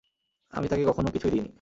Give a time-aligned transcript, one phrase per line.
[0.53, 1.49] আমি তাকে কখনো কিছুই দিইনি।